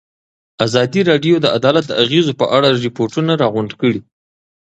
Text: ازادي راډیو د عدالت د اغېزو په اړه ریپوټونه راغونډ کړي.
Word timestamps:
ازادي 0.65 1.01
راډیو 1.09 1.35
د 1.41 1.45
عدالت 1.57 1.85
د 1.87 1.93
اغېزو 2.03 2.33
په 2.41 2.45
اړه 2.57 2.69
ریپوټونه 2.85 3.31
راغونډ 3.41 3.71
کړي. 3.81 3.99